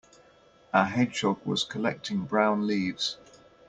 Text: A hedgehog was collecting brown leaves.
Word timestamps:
A 0.73 0.83
hedgehog 0.85 1.45
was 1.45 1.63
collecting 1.63 2.21
brown 2.21 2.65
leaves. 2.65 3.17